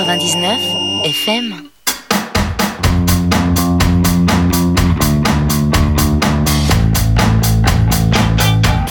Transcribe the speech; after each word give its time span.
99 0.00 0.58
FM. 1.04 1.54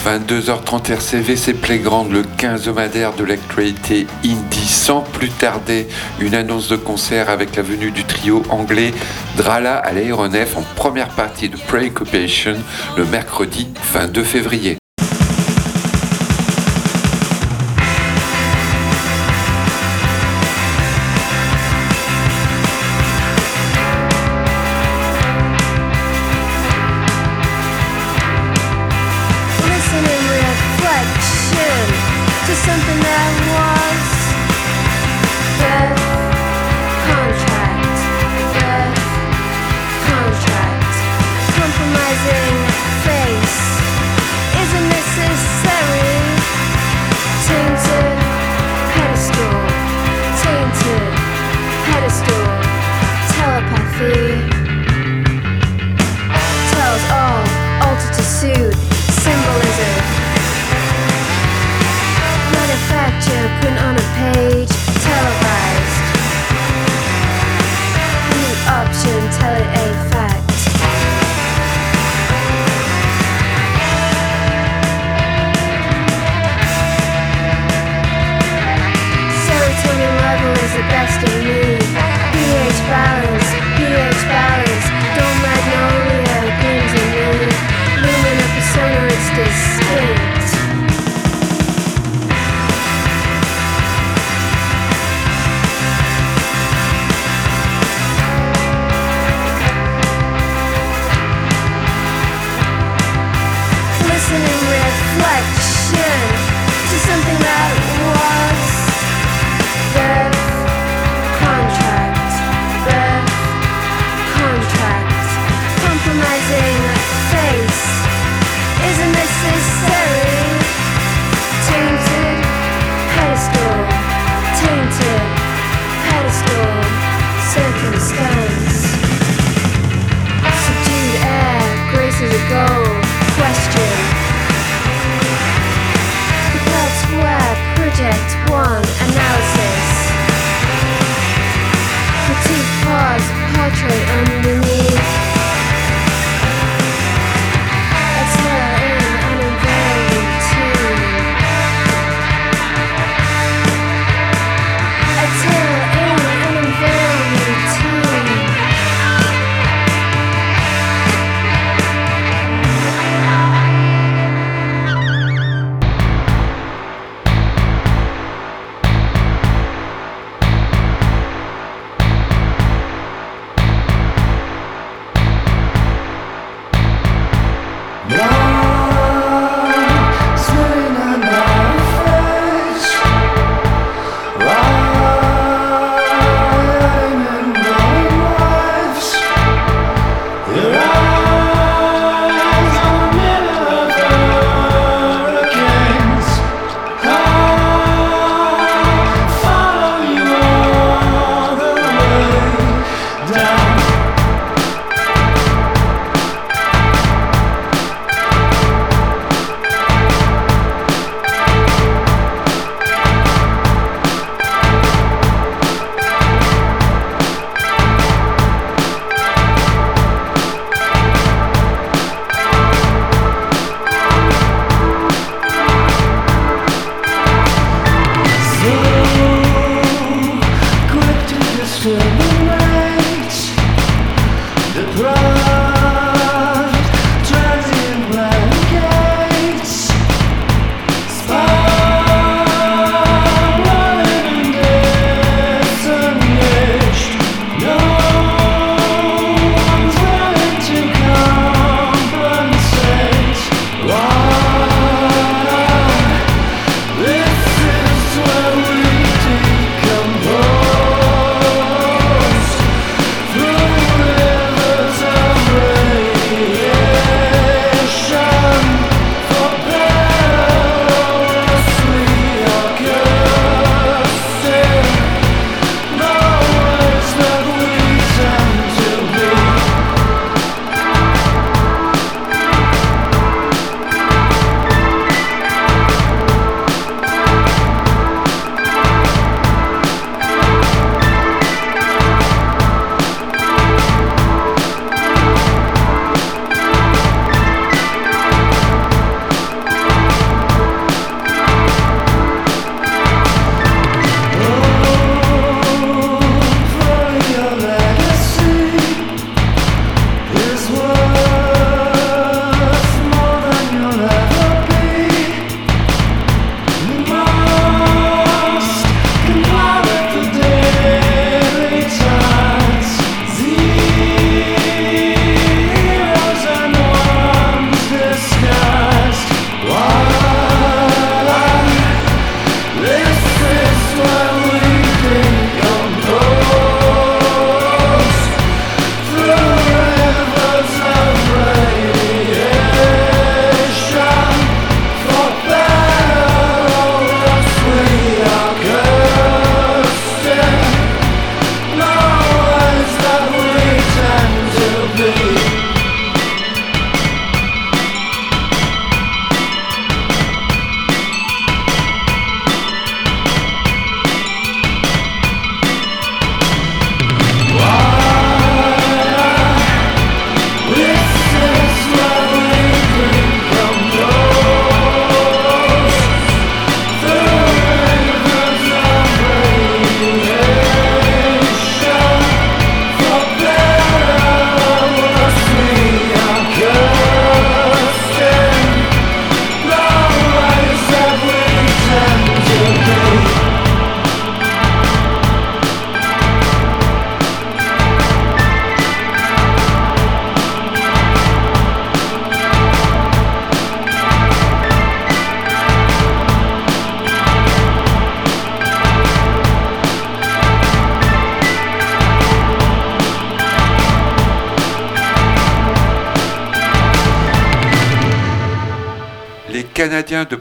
22h30 0.05 0.91
RCV, 0.91 1.35
c'est 1.35 1.53
Playground, 1.53 2.11
le 2.11 2.21
15 2.37 2.67
homadaire 2.67 3.13
de 3.13 3.23
l'actualité 3.23 4.05
indie. 4.23 4.67
Sans 4.67 5.01
plus 5.01 5.29
tarder, 5.29 5.87
une 6.19 6.35
annonce 6.35 6.67
de 6.67 6.75
concert 6.75 7.31
avec 7.31 7.55
la 7.55 7.63
venue 7.63 7.89
du 7.89 8.03
trio 8.03 8.43
anglais 8.51 8.93
Drala 9.35 9.77
à 9.77 9.91
l'aéronef 9.91 10.57
en 10.57 10.63
première 10.75 11.09
partie 11.09 11.49
de 11.49 11.57
Preoccupation 11.57 12.55
le 12.97 13.05
mercredi 13.05 13.67
22 13.93 14.23
février. 14.23 14.78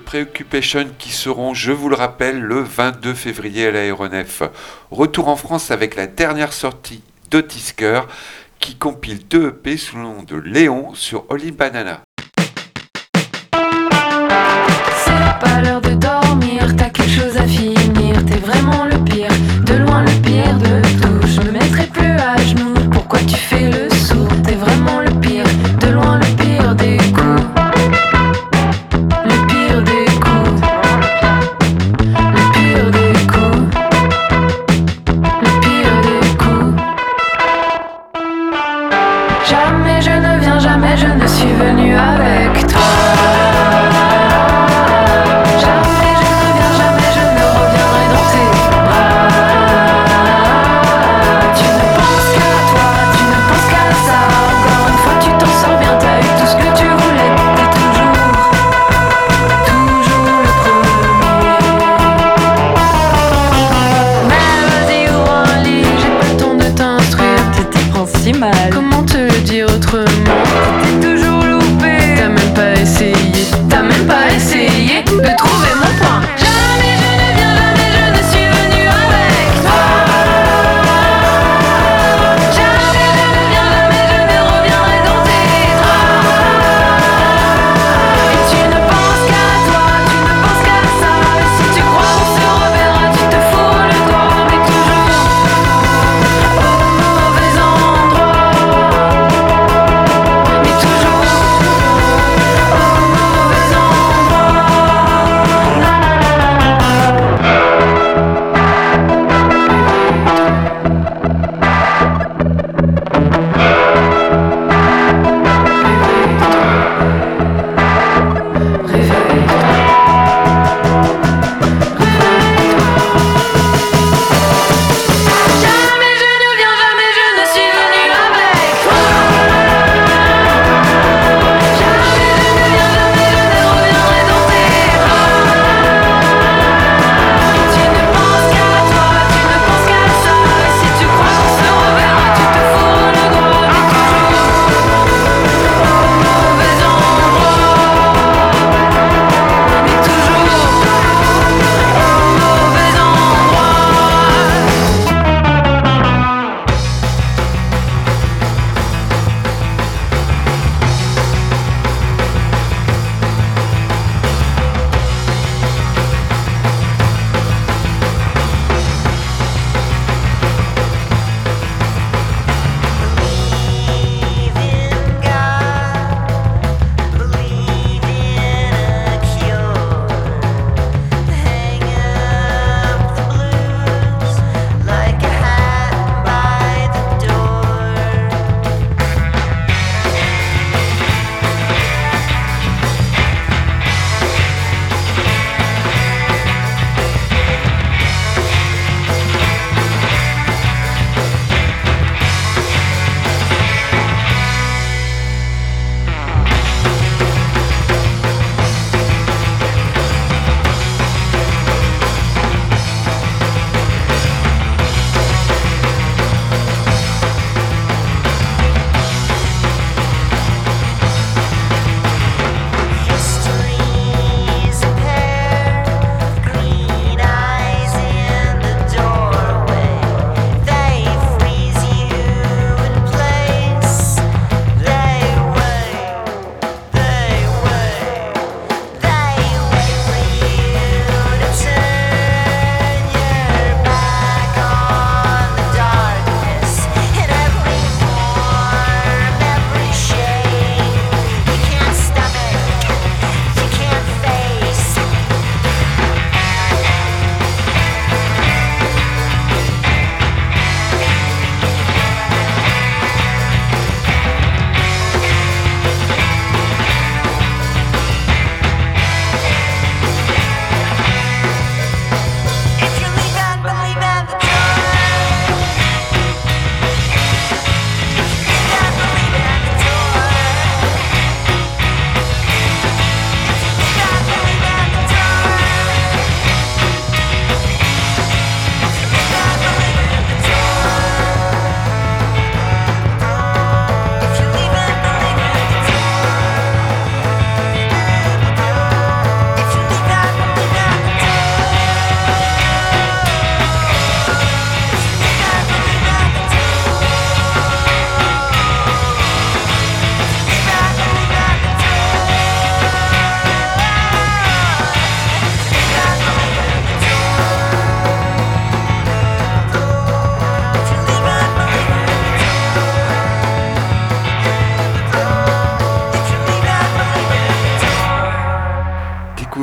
Preoccupation 0.09 0.87
qui 0.99 1.11
seront, 1.11 1.53
je 1.53 1.71
vous 1.71 1.91
le 1.91 1.95
rappelle, 1.95 2.41
le 2.41 2.63
22 2.63 3.13
février 3.13 3.67
à 3.67 3.73
l'aéronef. 3.73 4.43
Retour 4.91 5.29
en 5.29 5.37
France 5.37 5.71
avec 5.71 5.97
la 5.97 6.07
dernière 6.07 6.55
sortie 6.55 7.03
d'Otisker 7.31 8.01
qui 8.59 8.77
compile 8.77 9.29
deux 9.29 9.49
EP 9.49 9.77
sous 9.77 9.97
le 9.97 10.05
nom 10.05 10.23
de 10.23 10.37
Léon 10.37 10.95
sur 10.95 11.27
Oli 11.29 11.53
Banana. 11.53 12.01
C'est 13.53 15.39
pas 15.43 15.61
l'heure 15.61 15.83
de 15.83 15.93
dormir, 15.93 16.75
t'as 16.75 16.89
quelque 16.89 17.11
chose 17.11 17.37
à 17.37 17.47
finir, 17.47 18.25
t'es 18.25 18.39
vraiment 18.39 18.87
le 18.87 19.05
pire, 19.05 19.29
de 19.67 19.75
loin 19.75 20.05
le 20.05 20.23
pire 20.23 20.57
de 20.57 20.81
tout. 21.03 21.27
Je 21.27 21.43
me 21.43 21.51
mettrai 21.51 21.87
plus 21.87 22.13
à 22.13 22.39
genoux, 22.39 22.73
pourquoi 22.91 23.19
tu 23.19 23.37
fais 23.37 23.48
Thank 70.39 70.63
you. 70.63 70.68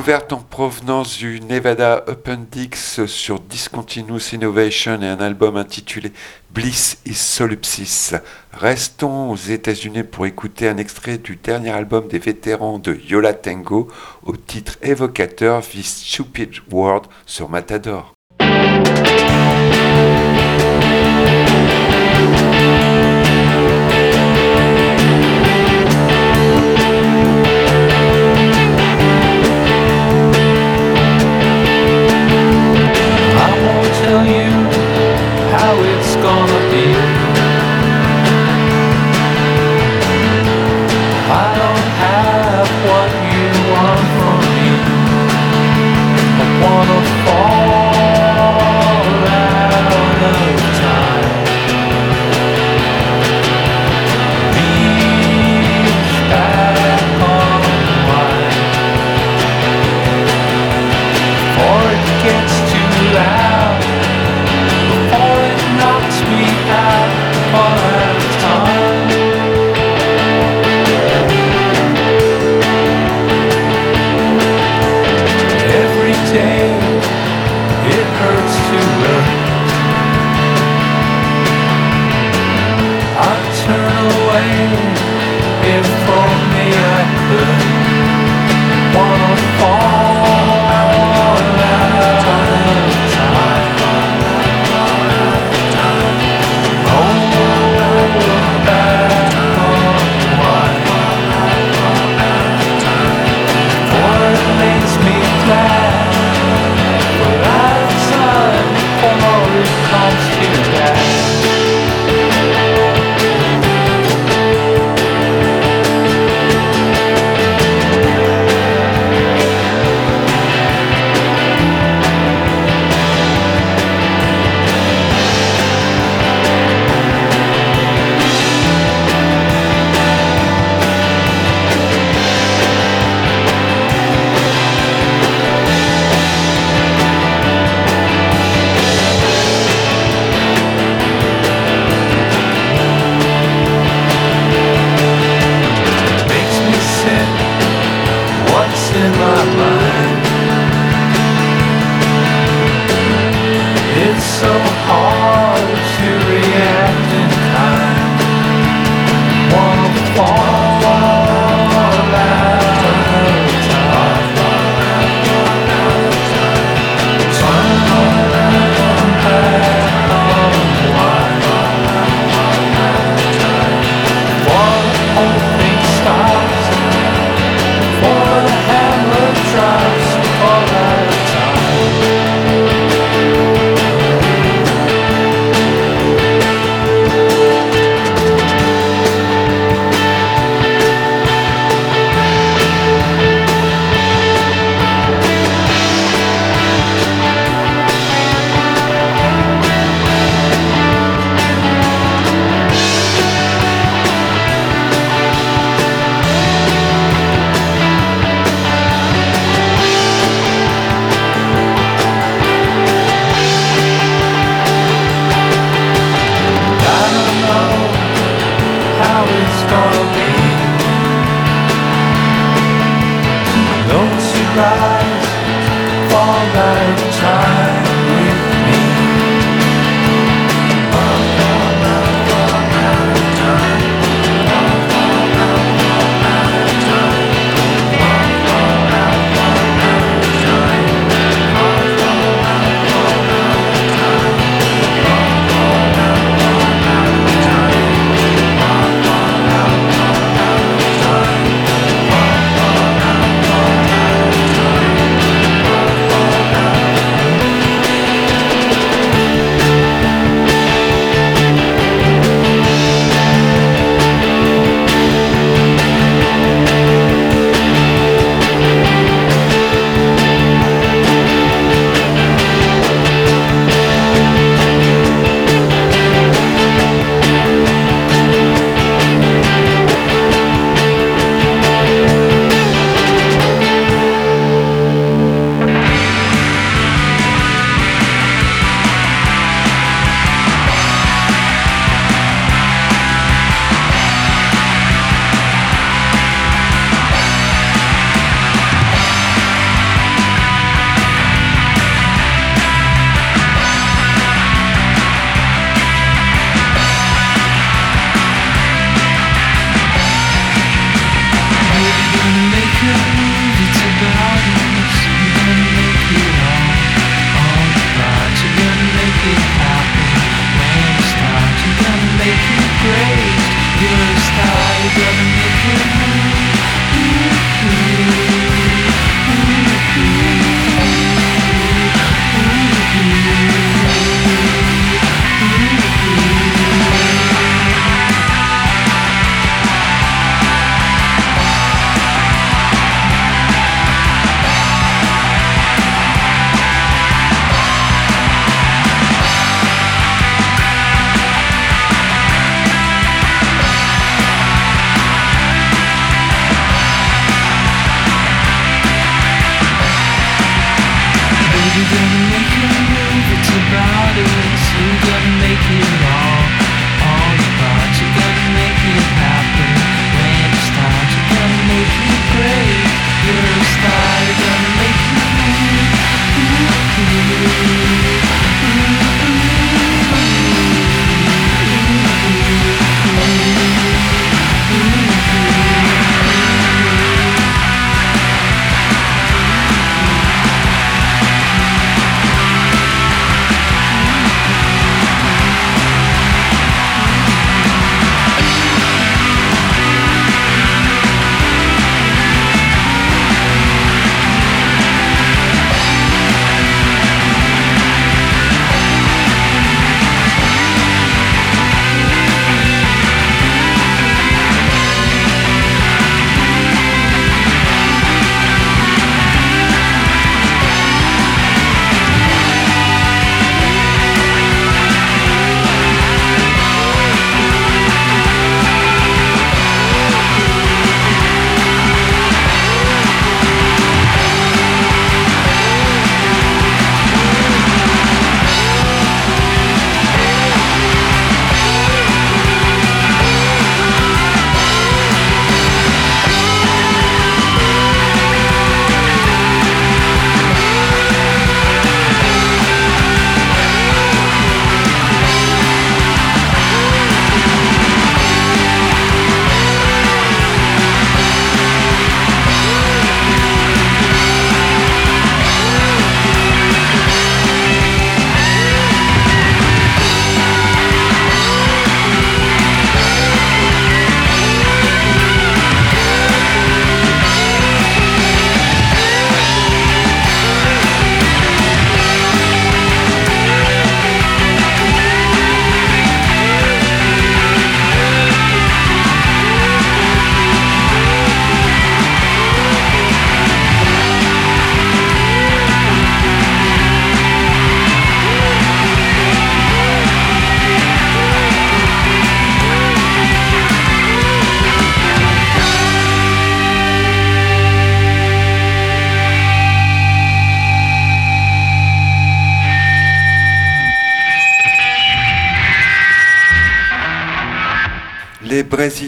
Découverte 0.05 0.33
en 0.33 0.41
provenance 0.41 1.17
du 1.17 1.39
Nevada 1.41 1.95
Appendix 2.07 3.03
sur 3.07 3.39
Discontinuous 3.39 4.33
Innovation 4.33 5.01
et 5.01 5.07
un 5.07 5.19
album 5.19 5.57
intitulé 5.57 6.11
Bliss 6.53 6.99
is 7.07 7.15
Solipsis. 7.15 8.13
Restons 8.53 9.31
aux 9.31 9.35
États-Unis 9.35 10.03
pour 10.03 10.27
écouter 10.27 10.69
un 10.69 10.77
extrait 10.77 11.17
du 11.17 11.37
dernier 11.37 11.71
album 11.71 12.07
des 12.07 12.19
vétérans 12.19 12.77
de 12.77 12.93
Yola 13.09 13.33
Tango 13.33 13.87
au 14.23 14.35
titre 14.35 14.77
évocateur 14.83 15.63
This 15.63 16.03
Stupid 16.05 16.51
World 16.71 17.05
sur 17.25 17.49
Matador. 17.49 18.13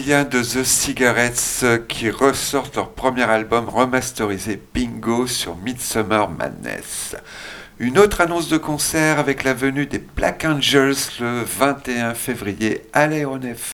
De 0.08 0.42
The 0.42 0.64
Cigarettes 0.64 1.66
qui 1.86 2.08
ressortent 2.08 2.76
leur 2.76 2.92
premier 2.92 3.24
album 3.24 3.68
remasterisé 3.68 4.58
Bingo 4.72 5.26
sur 5.26 5.54
Midsummer 5.56 6.30
Madness. 6.30 7.14
Une 7.78 7.98
autre 7.98 8.22
annonce 8.22 8.48
de 8.48 8.56
concert 8.56 9.18
avec 9.18 9.44
la 9.44 9.52
venue 9.52 9.84
des 9.84 9.98
Black 9.98 10.46
Angels 10.46 10.96
le 11.20 11.42
21 11.42 12.14
février 12.14 12.86
à 12.94 13.06
l'aéronef. 13.06 13.72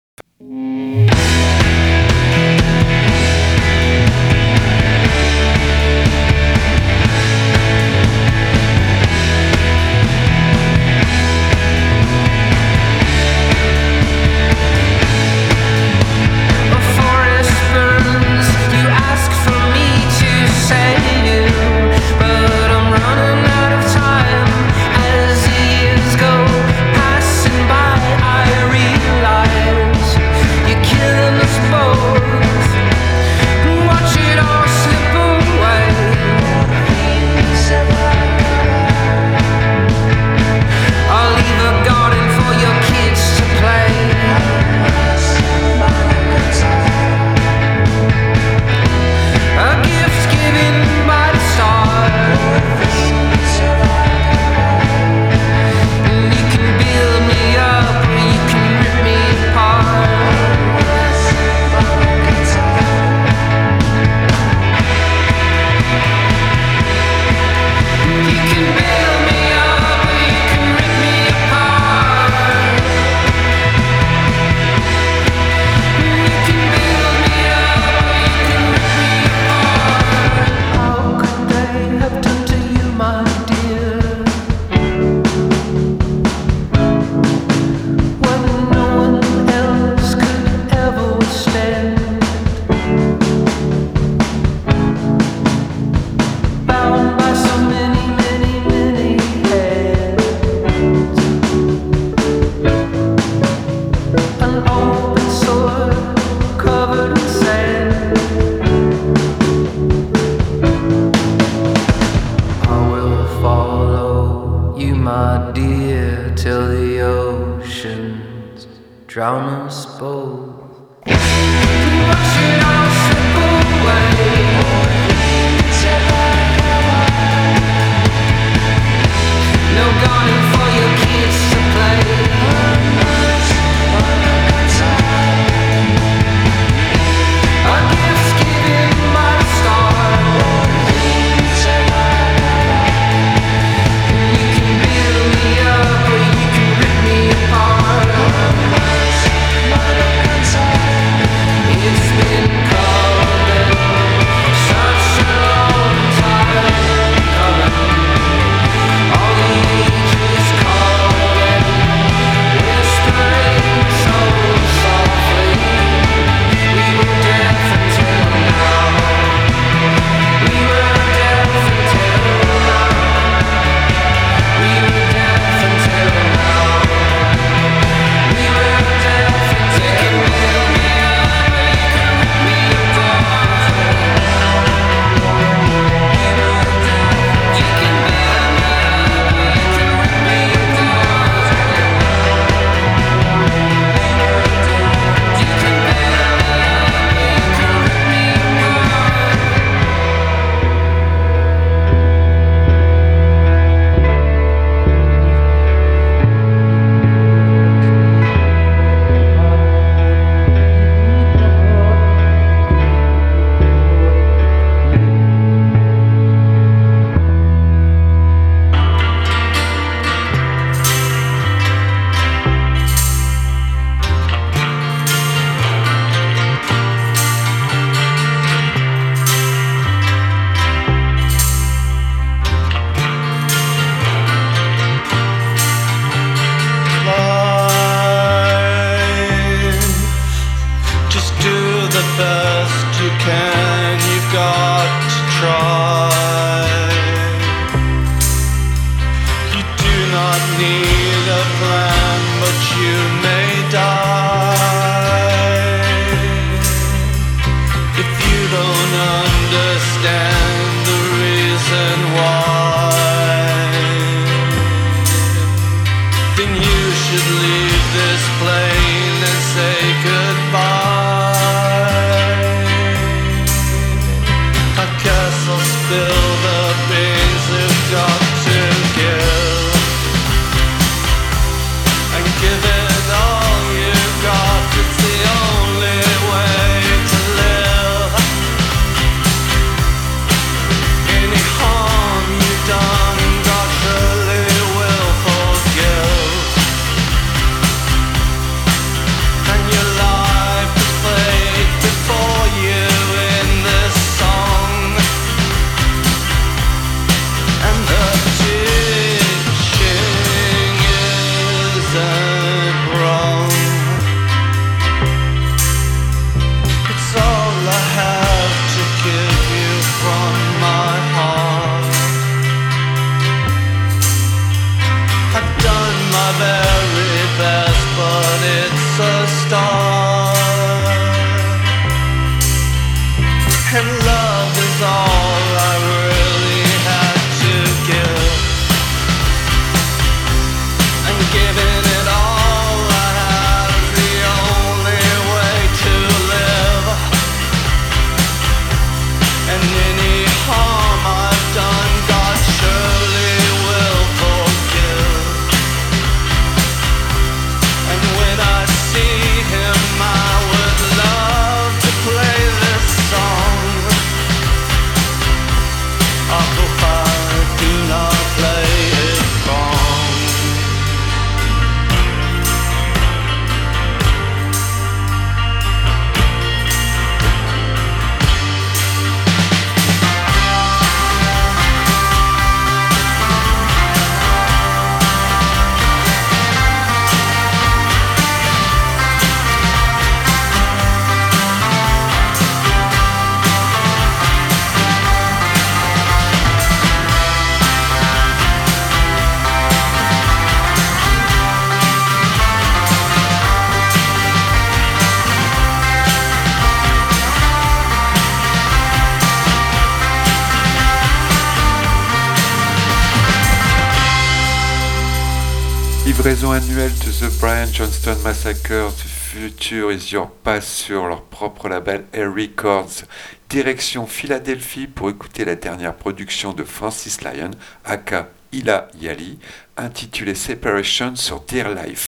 Livraison 416.24 416.52
annuelle 416.52 416.90
de 416.90 417.10
The 417.10 417.38
Brian 417.38 417.66
Johnston 417.70 418.16
Massacre, 418.24 418.90
The 418.96 419.06
Future 419.06 419.92
is 419.92 420.10
Your 420.10 420.30
Past 420.30 420.68
sur 420.68 421.06
leur 421.06 421.20
propre 421.20 421.68
label 421.68 422.06
Air 422.14 422.32
Records. 422.34 423.04
Direction 423.50 424.06
Philadelphie 424.06 424.86
pour 424.86 425.10
écouter 425.10 425.44
la 425.44 425.54
dernière 425.54 425.94
production 425.94 426.54
de 426.54 426.64
Francis 426.64 427.20
Lyon, 427.20 427.50
aka 427.84 428.30
Ila 428.52 428.88
Yali, 428.98 429.38
intitulée 429.76 430.34
Separation 430.34 431.14
sur 431.14 431.40
Dear 431.40 431.74
Life. 431.74 432.06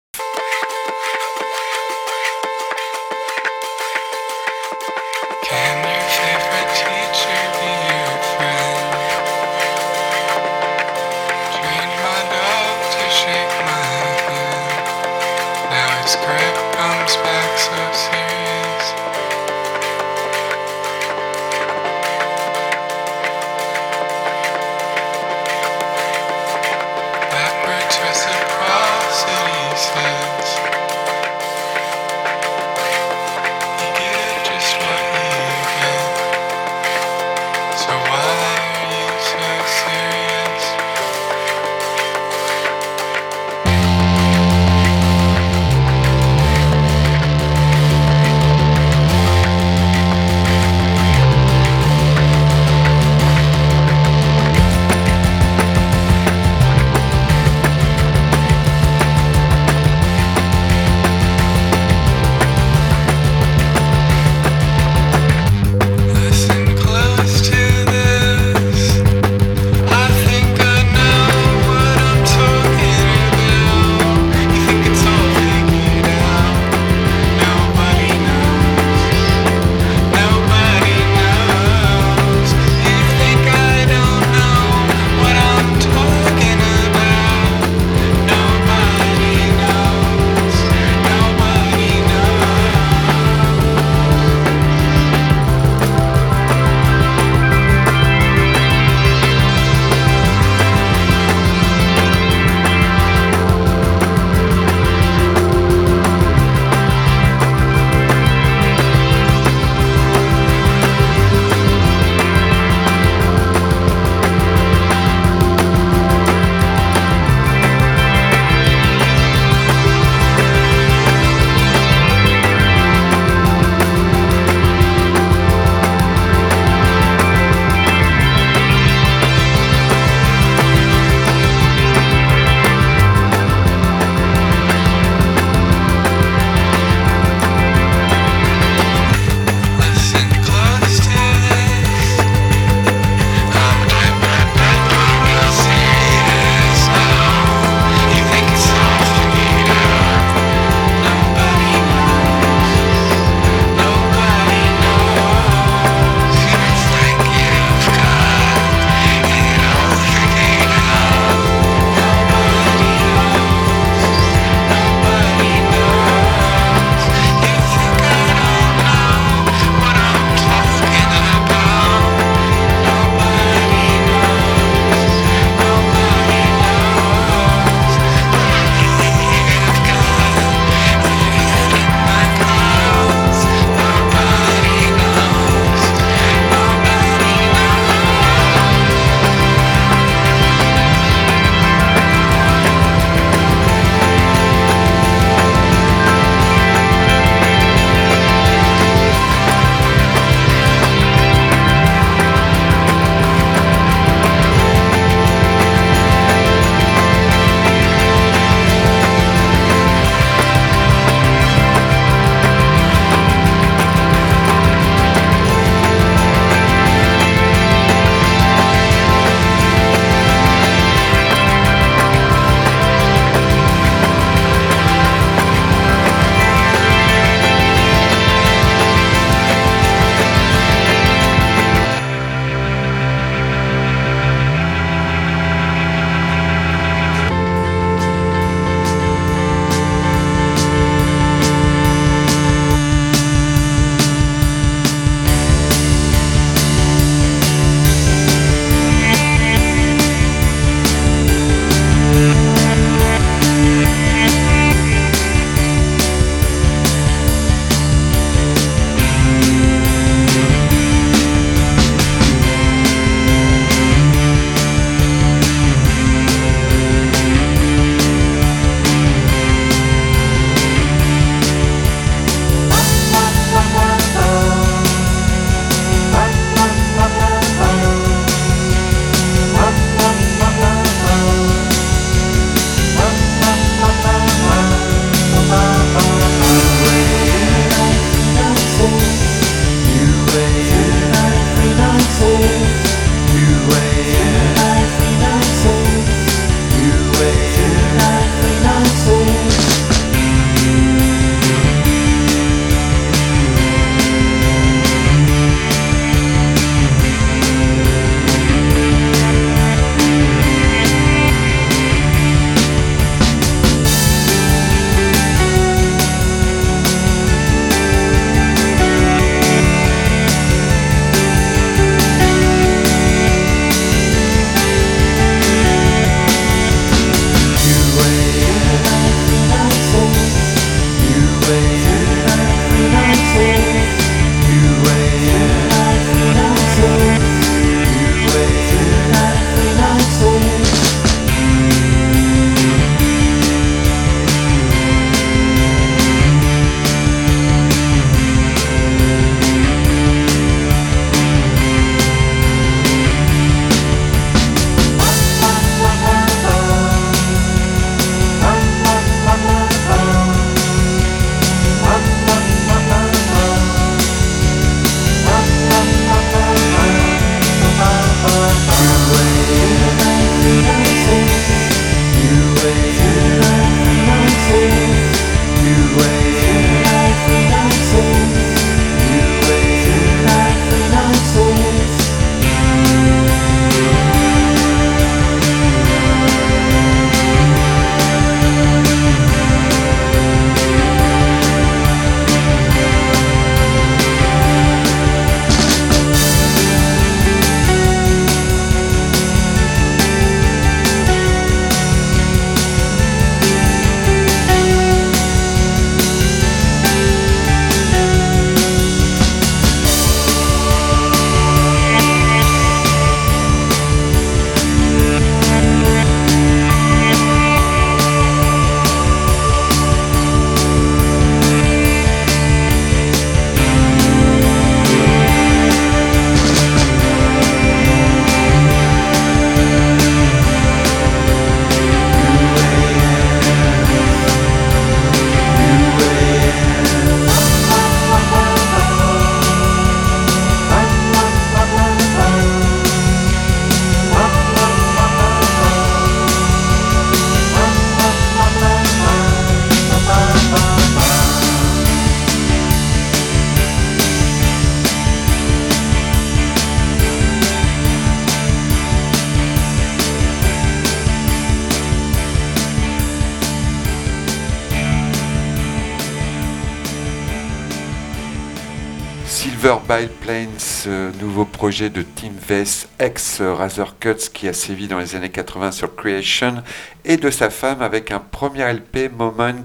Silver 469.34 469.76
Bile 469.88 470.10
Plains, 470.20 470.86
nouveau 471.18 471.46
projet 471.46 471.88
de 471.88 472.02
Tim 472.02 472.32
Vess, 472.46 472.86
ex 473.00 473.40
Razor 473.40 473.98
Cuts 473.98 474.28
qui 474.30 474.46
a 474.46 474.52
sévi 474.52 474.88
dans 474.88 474.98
les 474.98 475.16
années 475.16 475.30
80 475.30 475.72
sur 475.72 475.96
Creation, 475.96 476.62
et 477.06 477.16
de 477.16 477.30
sa 477.30 477.48
femme 477.48 477.80
avec 477.80 478.10
un 478.10 478.18
premier 478.18 478.70
LP 478.70 479.10
Moment 479.10 479.64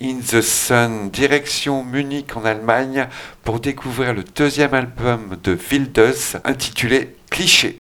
in 0.00 0.20
the 0.20 0.40
Sun, 0.40 1.10
direction 1.10 1.82
Munich 1.82 2.36
en 2.36 2.44
Allemagne 2.44 3.08
pour 3.42 3.58
découvrir 3.58 4.14
le 4.14 4.22
deuxième 4.22 4.74
album 4.74 5.36
de 5.42 5.58
Wilders 5.70 6.38
intitulé 6.44 7.16
Cliché. 7.30 7.78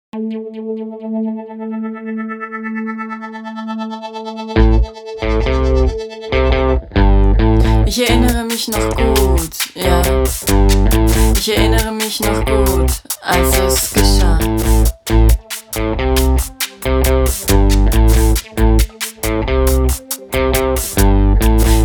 Ich 11.41 11.57
erinnere 11.57 11.93
mich 11.93 12.19
noch 12.19 12.45
gut, 12.45 12.91
als 13.23 13.59
es 13.59 13.93
geschah. 13.93 14.39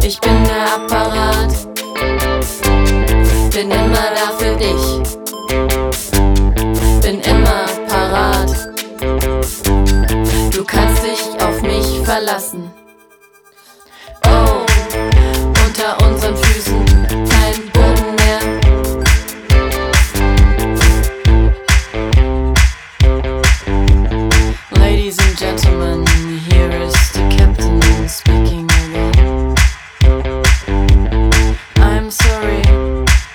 Ich 0.02 0.20
bin 0.20 0.44
der 0.44 0.74
Apparat, 0.76 1.54
bin 3.52 3.70
immer 3.70 4.08
da 4.16 4.32
für 4.40 4.56
dich, 4.56 4.86
bin 7.02 7.22
immer 7.22 7.68
parat. 7.88 8.52
Du 10.52 10.64
kannst 10.66 11.04
dich 11.04 11.22
auf 11.40 11.62
mich 11.62 12.02
verlassen. 12.04 12.63
I'm 31.78 32.10
sorry, 32.10 32.62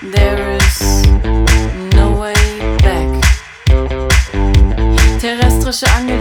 there 0.03 0.57
is 0.57 1.07
no 1.95 2.19
way 2.21 2.35
back. 2.83 3.09
Terrestrische 5.21 5.87
Angelegenheiten 5.97 6.18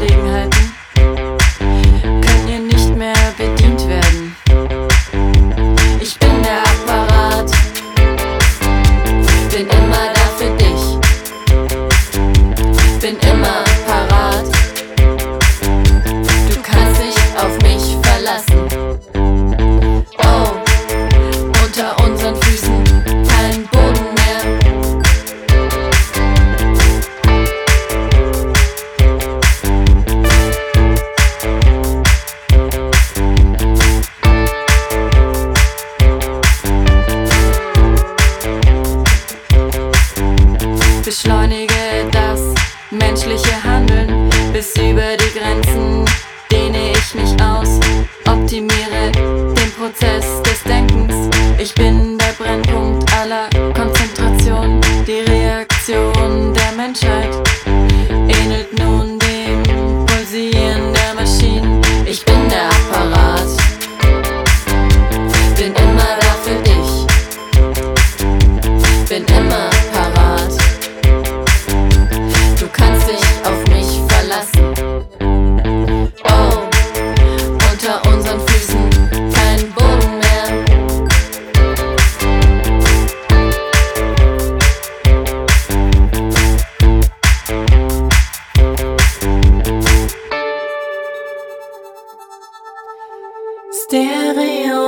Stereo 93.89 94.83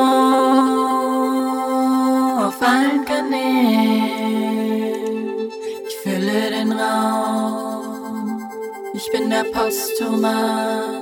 auf 2.47 2.61
allen 2.61 3.05
Kanälen. 3.05 4.19
Ich 5.87 5.95
fülle 6.03 6.49
den 6.49 6.73
Raum. 6.73 8.43
Ich 8.93 9.09
bin 9.13 9.29
der 9.29 9.45
Postumat. 9.53 10.98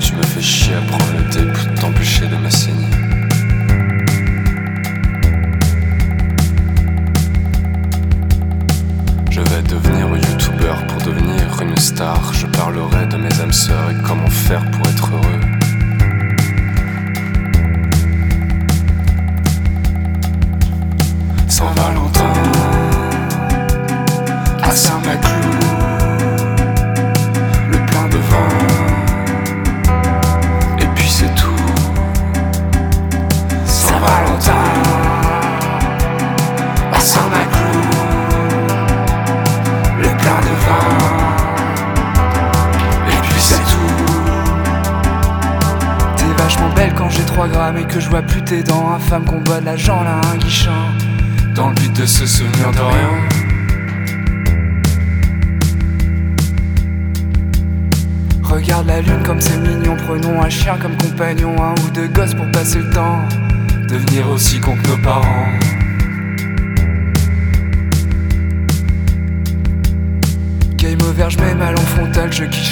tu 0.00 0.14
me 0.14 0.22
fais 0.22 0.42
chier 0.42 0.74
à 0.74 0.80
prendre 0.82 1.12
le 1.16 1.30
thé 1.30 1.40
pour 1.44 1.80
t'empêcher 1.80 2.26
de 2.26 2.36
m'assainir. 2.36 2.88
Je 9.30 9.40
vais 9.40 9.62
devenir 9.62 10.06
youtubeur 10.16 10.86
pour 10.86 11.02
devenir 11.02 11.60
une 11.62 11.76
star. 11.76 12.32
Je 12.32 12.46
parlerai 12.46 13.06
de 13.06 13.16
mes 13.16 13.40
âmes 13.40 13.52
sœurs 13.52 13.90
et 13.90 14.02
comment 14.06 14.30
faire 14.30 14.64
pour 14.70 14.86
être 14.86 15.05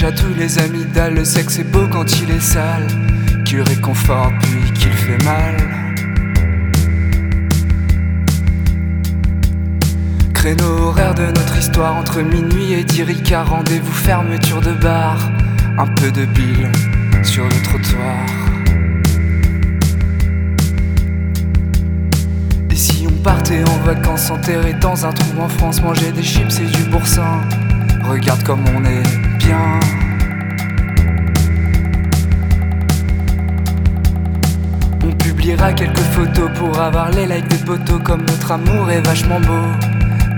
à 0.05 0.13
tous 0.13 0.35
les 0.35 0.59
amygdales. 0.59 1.15
Le 1.15 1.25
sexe 1.25 1.59
est 1.59 1.65
beau 1.65 1.87
quand 1.91 2.21
il 2.21 2.31
est 2.31 2.41
sale. 2.41 2.87
Qu'il 3.45 3.63
réconforte 3.63 4.35
puis 4.43 4.73
qu'il 4.73 4.93
fait 4.93 5.23
mal. 5.25 5.57
Créneau 10.35 10.89
horaire 10.89 11.15
de 11.15 11.27
notre 11.27 11.57
histoire 11.57 11.97
entre 11.97 12.21
minuit 12.21 12.75
et 12.75 12.85
10 12.85 13.03
Ricard. 13.05 13.49
Rendez-vous 13.49 13.93
fermeture 13.93 14.61
de 14.61 14.73
bar. 14.73 15.17
Un 15.79 15.87
peu 15.87 16.11
de 16.11 16.27
bile 16.27 16.71
sur 17.23 17.45
le 17.45 17.63
trottoir. 17.63 18.27
Et 22.71 22.77
si 22.77 23.07
on 23.09 23.23
partait 23.23 23.63
en 23.69 23.85
vacances, 23.85 24.31
enterré 24.31 24.75
dans 24.75 25.07
un 25.07 25.13
trou 25.13 25.41
en 25.41 25.49
France, 25.49 25.83
manger 25.83 26.13
des 26.13 26.23
chips 26.23 26.61
et 26.61 26.67
du 26.67 26.83
boursin. 26.91 27.41
Regarde 28.07 28.43
comme 28.43 28.65
on 28.77 28.85
est 28.85 29.34
On 35.03 35.13
publiera 35.13 35.73
quelques 35.73 35.99
photos 35.99 36.51
pour 36.59 36.81
avoir 36.81 37.11
les 37.11 37.27
likes 37.27 37.49
des 37.49 37.59
potos 37.59 38.01
comme 38.03 38.23
notre 38.23 38.53
amour 38.53 38.91
est 38.91 39.07
vachement 39.07 39.41
beau, 39.41 39.67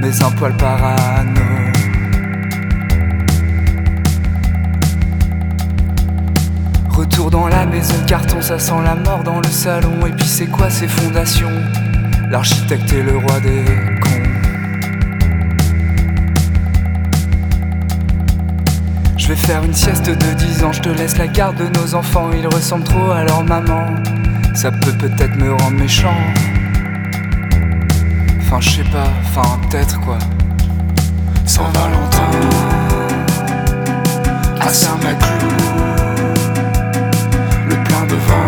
mais 0.00 0.22
un 0.22 0.30
poil 0.32 0.57
parano. 0.57 1.40
Retour 6.90 7.30
dans 7.30 7.46
la 7.46 7.66
maison 7.66 7.94
carton, 8.07 8.40
ça 8.40 8.59
sent 8.59 8.82
la 8.82 8.94
mort 8.94 9.22
dans 9.22 9.38
le 9.38 9.48
salon. 9.48 10.07
Et 10.07 10.12
puis 10.12 10.26
c'est 10.26 10.46
quoi 10.46 10.70
ces 10.70 10.88
fondations? 10.88 11.52
L'architecte 12.30 12.92
est 12.92 13.02
le 13.02 13.18
roi 13.18 13.38
des 13.40 13.95
Je 19.26 19.32
vais 19.32 19.38
faire 19.38 19.64
une 19.64 19.74
sieste 19.74 20.06
de 20.06 20.34
10 20.34 20.62
ans, 20.62 20.70
je 20.70 20.80
te 20.80 20.88
laisse 20.88 21.18
la 21.18 21.26
garde 21.26 21.56
de 21.56 21.66
nos 21.80 21.96
enfants, 21.96 22.30
ils 22.32 22.46
ressemblent 22.46 22.84
trop 22.84 23.10
à 23.10 23.24
leur 23.24 23.42
maman. 23.42 23.84
Ça 24.54 24.70
peut 24.70 24.92
peut-être 24.92 25.34
me 25.34 25.50
rendre 25.50 25.76
méchant. 25.76 26.14
Enfin, 28.38 28.60
je 28.60 28.70
sais 28.70 28.84
pas, 28.84 29.08
enfin, 29.24 29.58
peut-être 29.68 29.98
quoi. 30.02 30.20
Saint-Valentin 31.44 32.30
à 34.60 34.68
Saint-Maclou, 34.68 35.48
le 37.68 37.82
plein 37.82 38.06
de 38.06 38.14
vin, 38.14 38.46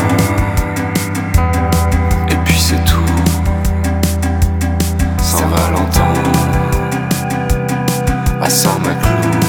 et 2.29 2.37
puis 2.45 2.57
c'est 2.57 2.85
tout. 2.85 3.03
Saint-Valentin 5.21 6.13
à 8.41 8.49
Saint-Maclou, 8.49 9.48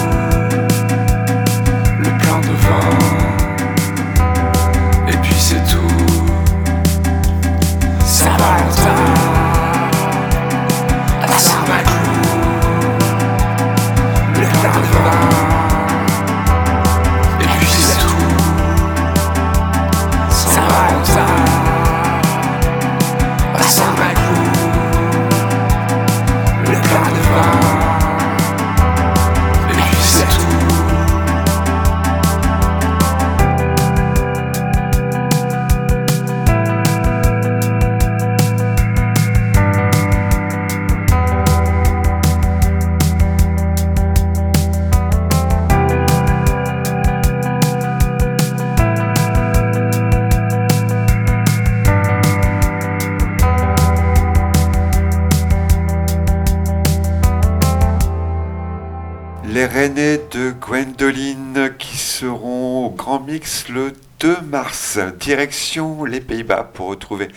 Direction 65.19 66.03
les 66.03 66.21
Pays-Bas 66.21 66.69
pour 66.73 66.87
retrouver 66.87 67.29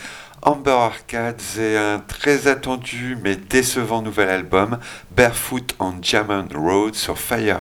Amber 0.42 0.70
Arcades 0.70 1.40
et 1.58 1.76
un 1.76 1.98
très 1.98 2.46
attendu 2.46 3.16
mais 3.22 3.36
décevant 3.36 4.02
nouvel 4.02 4.28
album 4.28 4.78
Barefoot 5.16 5.74
on 5.78 5.92
Diamond 5.92 6.48
Road 6.54 6.94
sur 6.94 7.18
Fire. 7.18 7.61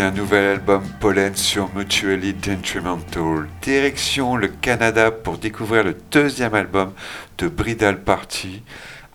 Un 0.00 0.12
nouvel 0.12 0.46
album 0.46 0.82
Pollen 0.98 1.36
sur 1.36 1.68
Mutually 1.74 2.32
Detrimental. 2.32 3.48
Direction 3.60 4.36
le 4.36 4.48
Canada 4.48 5.10
pour 5.10 5.36
découvrir 5.36 5.84
le 5.84 5.94
deuxième 6.10 6.54
album 6.54 6.92
de 7.36 7.48
Bridal 7.48 8.02
Party 8.02 8.62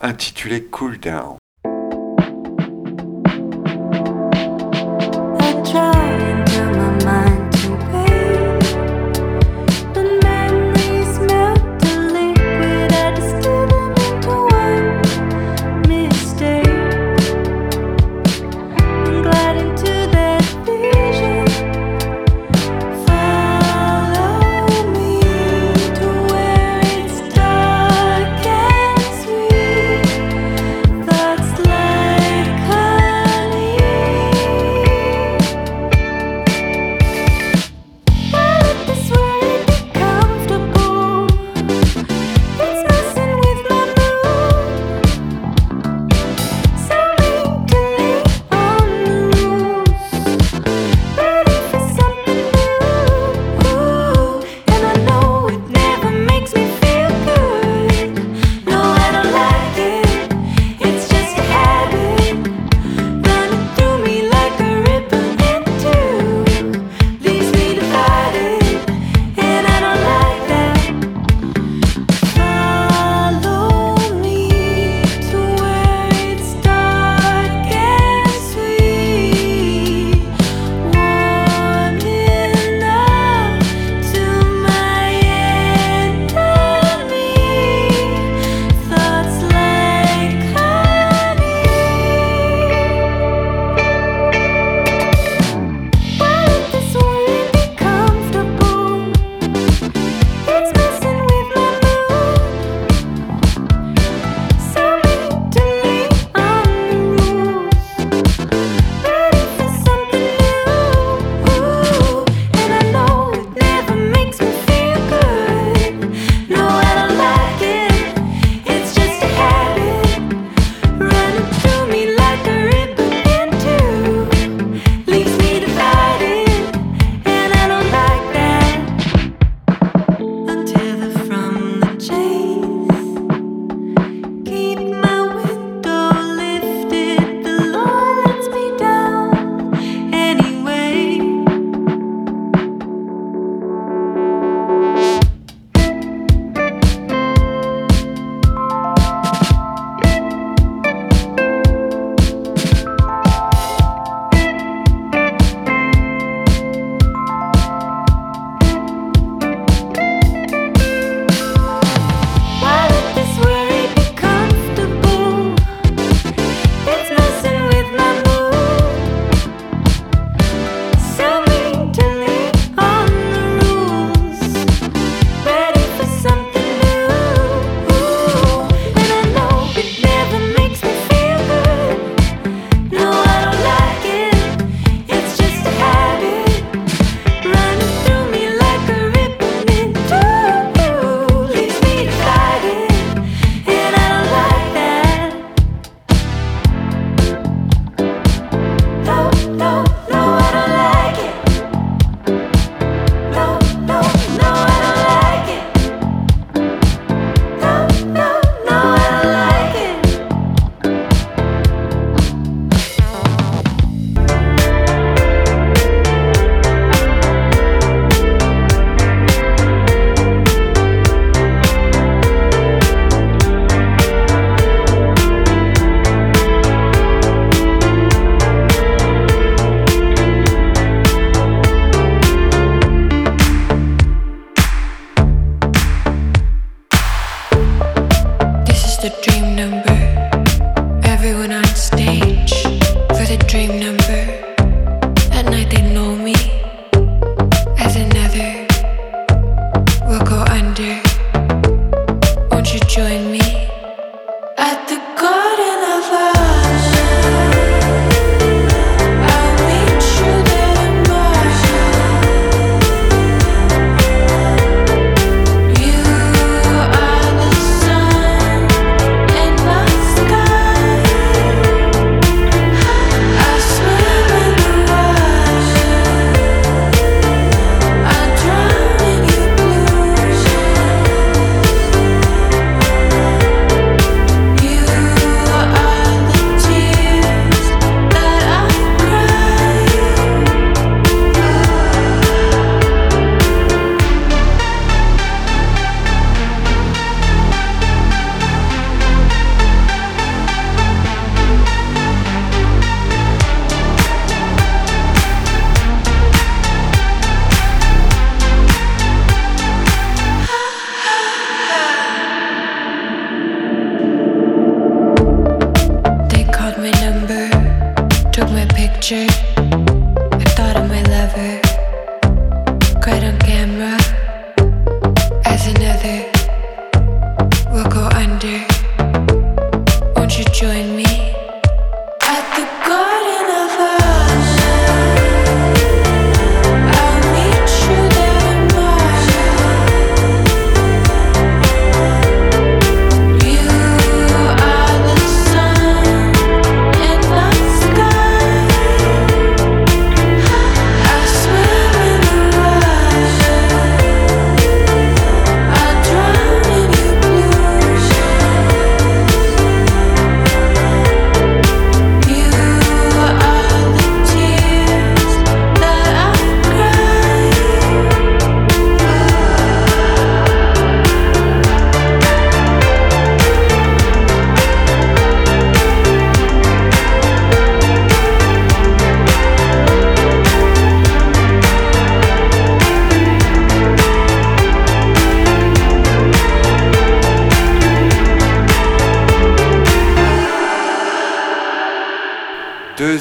intitulé 0.02 0.66
Cool 0.66 1.00
Down. 1.00 1.38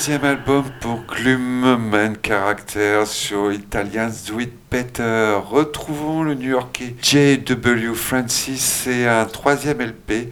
Deuxième 0.07 0.25
album 0.27 0.65
pour 0.81 1.01
Glum 1.07 1.89
Man 1.89 2.15
Character 2.23 3.05
sur 3.07 3.51
Italian 3.51 4.11
Sweet 4.13 4.53
Peter. 4.69 5.39
Retrouvons 5.51 6.23
le 6.25 6.35
New-Yorkais 6.35 6.95
J.W. 7.01 7.95
Francis 7.95 8.87
et 8.87 9.07
un 9.07 9.25
troisième 9.25 9.81
LP, 9.81 10.31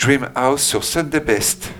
Dream 0.00 0.28
House 0.34 0.64
sur 0.64 0.82
Sunday 0.82 1.20
Best. 1.20 1.70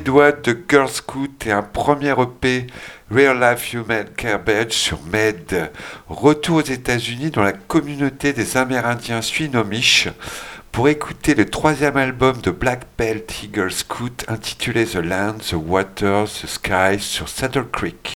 Suédois 0.00 0.32
de 0.32 0.56
Girl 0.68 0.88
Scout 0.88 1.46
et 1.46 1.52
un 1.52 1.62
premier 1.62 2.12
EP 2.12 2.66
Real 3.10 3.38
Life 3.38 3.74
Human 3.74 4.06
Care 4.16 4.42
Badge 4.42 4.72
sur 4.72 4.98
Med. 5.12 5.70
Retour 6.08 6.56
aux 6.56 6.62
États-Unis 6.62 7.30
dans 7.30 7.42
la 7.42 7.52
communauté 7.52 8.32
des 8.32 8.56
Amérindiens 8.56 9.20
Suinomish 9.20 10.08
pour 10.72 10.88
écouter 10.88 11.34
le 11.34 11.44
troisième 11.44 11.98
album 11.98 12.40
de 12.40 12.50
Black 12.50 12.86
Belt 12.96 13.42
Eagle 13.42 13.70
Scout 13.70 14.24
intitulé 14.28 14.86
The 14.86 14.96
Land, 14.96 15.38
The 15.50 15.54
Water, 15.54 16.24
The 16.24 16.46
Sky 16.46 16.98
sur 16.98 17.28
Saddle 17.28 17.68
Creek. 17.70 18.14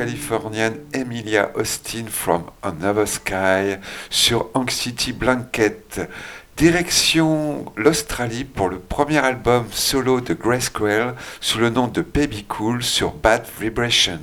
Californienne 0.00 0.78
Emilia 0.94 1.50
Austin 1.54 2.06
from 2.08 2.44
Another 2.62 3.06
Sky 3.06 3.76
sur 4.08 4.48
Anxiety 4.54 5.12
Blanket. 5.12 6.00
Direction 6.56 7.66
l'Australie 7.76 8.44
pour 8.44 8.70
le 8.70 8.78
premier 8.78 9.18
album 9.18 9.66
solo 9.70 10.22
de 10.22 10.32
Grace 10.32 10.70
Quell 10.70 11.14
sous 11.42 11.58
le 11.58 11.68
nom 11.68 11.86
de 11.86 12.00
Baby 12.00 12.44
Cool 12.44 12.82
sur 12.82 13.12
Bad 13.12 13.44
Vibration. 13.60 14.20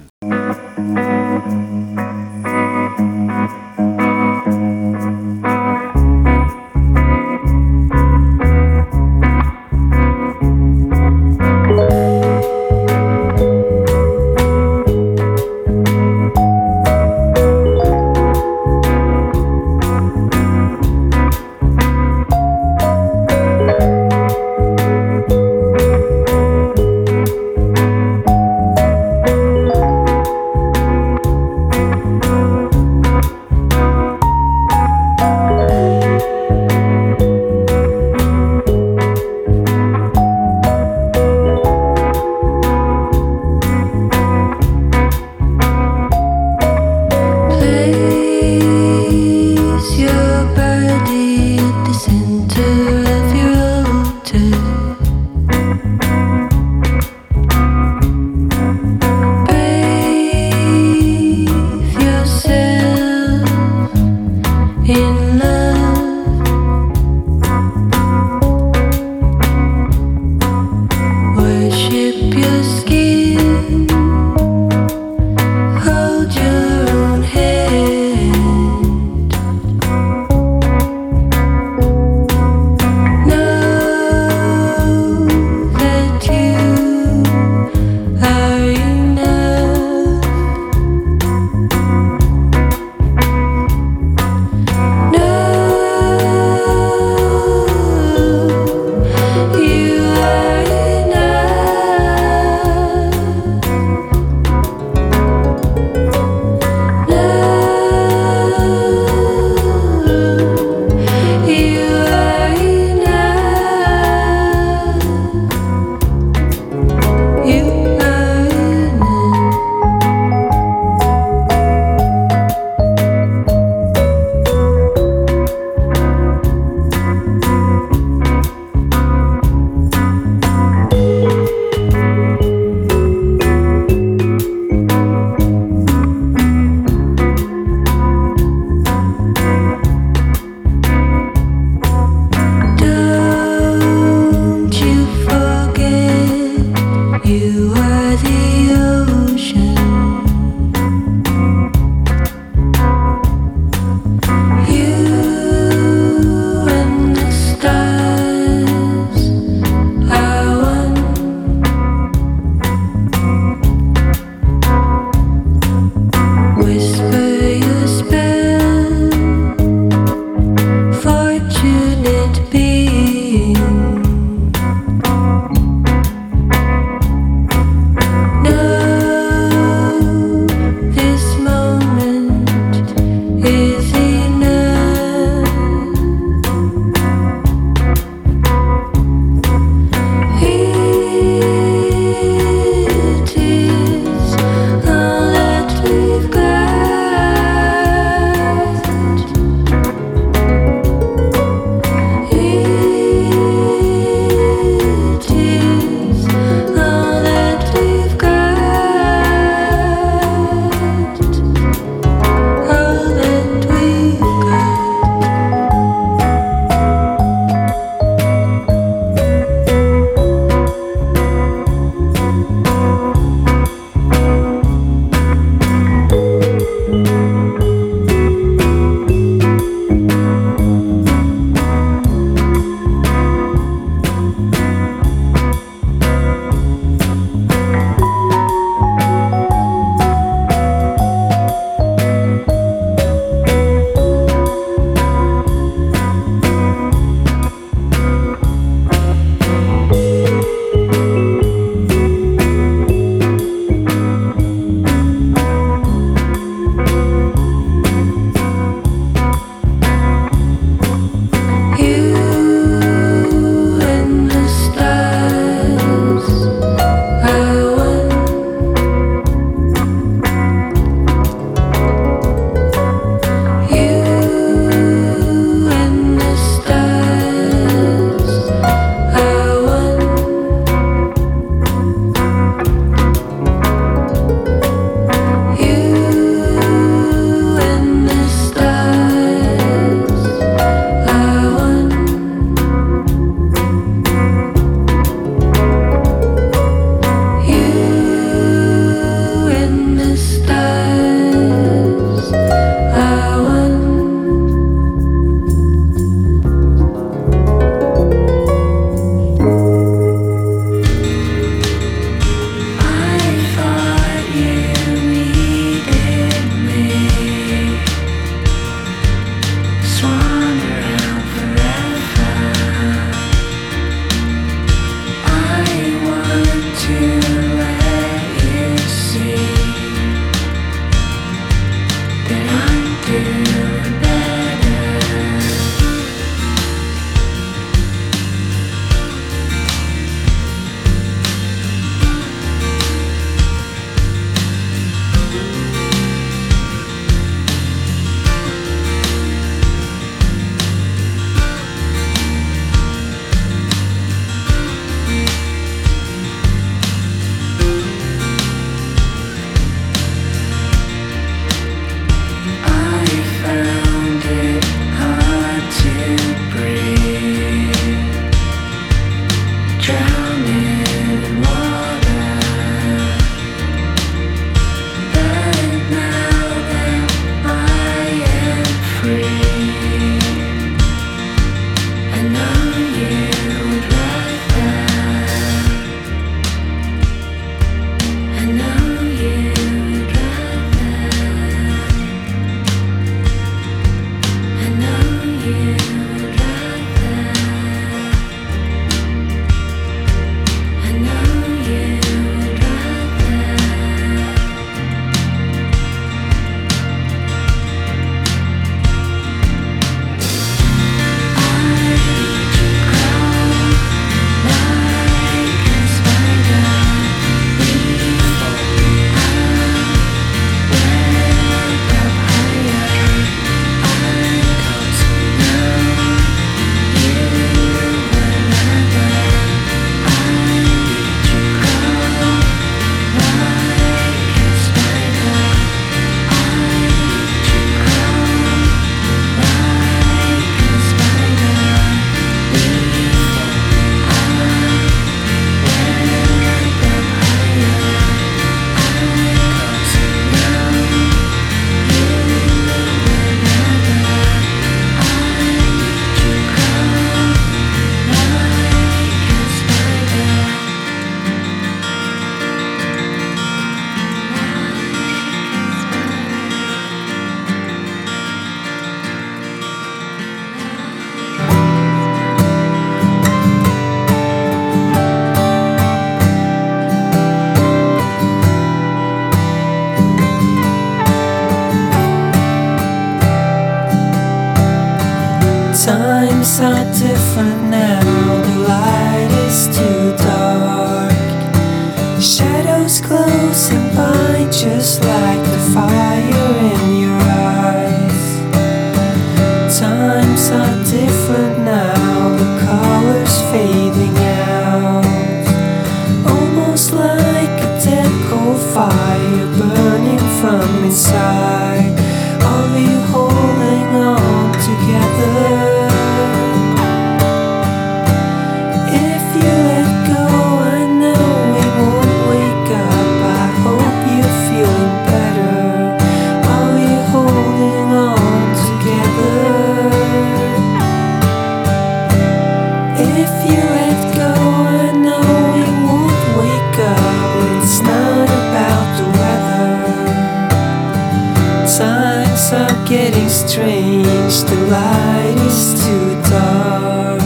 Getting 542.87 543.27
strange, 543.27 544.43
the 544.43 544.55
light 544.71 545.35
is 545.45 545.73
too 545.83 546.21
dark. 546.29 547.21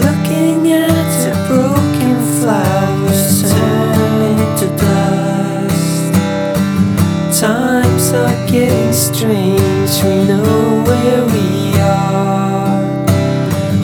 Looking 0.00 0.72
at 0.72 1.08
the 1.22 1.32
broken 1.46 2.16
flowers 2.40 3.42
turn 3.52 4.38
into 4.38 4.66
dust. 4.78 6.14
Times 7.38 8.12
are 8.14 8.48
getting 8.48 8.92
strange, 8.94 10.02
we 10.04 10.24
know 10.24 10.84
where 10.86 11.24
we 11.26 11.78
are. 11.78 12.80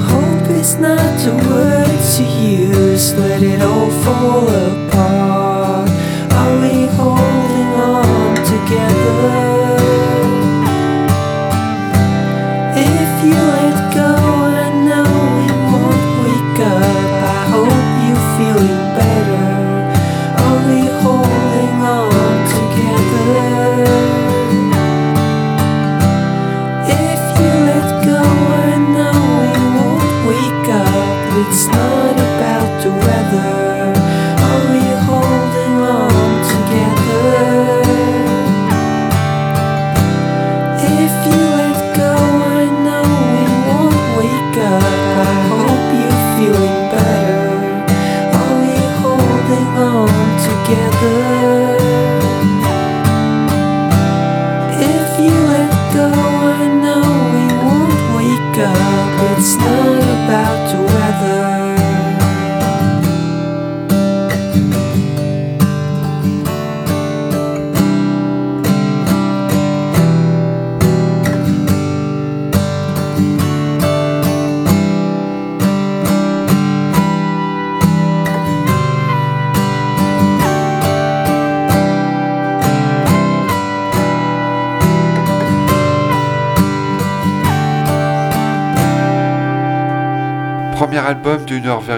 Hope 0.08 0.50
is 0.50 0.76
not 0.78 1.18
the 1.20 1.34
word 1.50 2.00
to 2.16 2.22
use, 2.24 3.14
let 3.14 3.42
it 3.42 3.60
all 3.60 3.90
fall 4.02 4.48
apart. 4.48 5.90
Are 6.32 6.60
we 6.62 6.86
holding 6.96 7.72
on 7.78 8.36
together? 8.36 9.45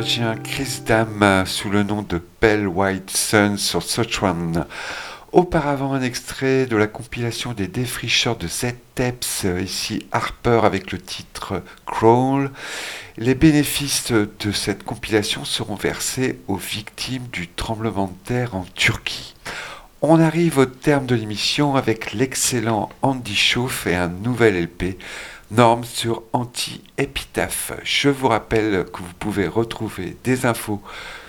Norvégien 0.09 0.37
Chris 0.43 0.81
Dam 0.87 1.45
sous 1.45 1.69
le 1.69 1.83
nom 1.83 2.01
de 2.01 2.17
Pale 2.17 2.67
White 2.67 3.11
Sun 3.11 3.59
sur 3.59 3.83
Sochwan. 3.83 4.65
Auparavant, 5.33 5.93
un 5.93 6.01
extrait 6.01 6.65
de 6.65 6.77
la 6.77 6.87
compilation 6.87 7.53
des 7.53 7.67
défricheurs 7.67 8.37
de 8.37 8.49
Z-Tapes, 8.49 9.27
ici 9.61 10.07
Harper 10.11 10.61
avec 10.63 10.93
le 10.93 10.99
titre 10.99 11.63
Crawl. 11.85 12.51
Les 13.19 13.35
bénéfices 13.35 14.11
de 14.13 14.51
cette 14.51 14.83
compilation 14.83 15.45
seront 15.45 15.75
versés 15.75 16.39
aux 16.49 16.57
victimes 16.57 17.27
du 17.31 17.47
tremblement 17.47 18.07
de 18.07 18.27
terre 18.29 18.55
en 18.55 18.65
Turquie. 18.75 19.35
On 20.01 20.21
arrive 20.21 20.57
au 20.57 20.65
terme 20.65 21.05
de 21.05 21.17
l'émission 21.17 21.77
avec 21.77 22.15
l'excellent 22.15 22.89
Andy 23.03 23.37
Schauf 23.37 23.87
et 23.87 23.97
un 23.97 24.09
nouvel 24.09 24.63
LP, 24.63 24.97
Normes 25.51 25.85
sur 25.85 26.25
Anti-Épitaphe. 26.35 27.73
Je 27.83 28.11
vous 28.11 28.29
rappelle 28.29 28.85
que 28.93 28.99
vous 28.99 29.15
pouvez 29.19 29.49
retrouver 29.49 30.15
des 30.23 30.45
infos 30.45 30.83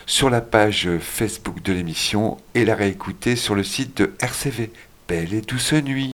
sur 0.05 0.29
la 0.29 0.41
page 0.41 0.89
Facebook 0.99 1.61
de 1.61 1.71
l'émission 1.71 2.37
et 2.53 2.65
la 2.65 2.75
réécouter 2.75 3.37
sur 3.37 3.55
le 3.55 3.63
site 3.63 3.95
de 3.97 4.13
RCV. 4.19 4.71
Belle 5.07 5.33
et 5.33 5.41
douce 5.41 5.71
nuit. 5.73 6.11